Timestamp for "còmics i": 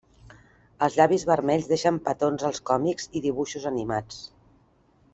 2.73-3.25